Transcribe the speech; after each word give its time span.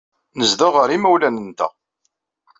Nezdeɣ 0.37 0.73
ɣer 0.77 0.89
yimawlan-nteɣ. 0.91 1.71